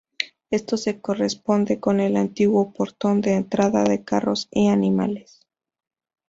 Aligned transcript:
Esto 0.49 0.77
se 0.77 0.99
corresponde 0.99 1.79
con 1.79 1.99
el 1.99 2.17
antiguo 2.17 2.73
portón 2.73 3.21
de 3.21 3.35
entrada 3.35 3.83
de 3.83 4.03
carros 4.03 4.47
y 4.49 4.67
animales. 4.69 5.45